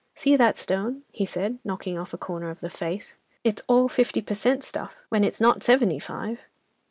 "See 0.15 0.35
that 0.35 0.57
stone," 0.57 1.03
he 1.11 1.27
said, 1.27 1.59
knocking 1.63 1.95
off 1.95 2.11
a 2.11 2.17
corner 2.17 2.49
of 2.49 2.59
the 2.61 2.71
"face," 2.71 3.17
"it's 3.43 3.61
all 3.67 3.87
fifty 3.87 4.19
per 4.23 4.33
cent. 4.33 4.63
stuff—when 4.63 5.23
it's 5.23 5.39
not 5.39 5.61
seventy 5.61 5.99
five. 5.99 6.41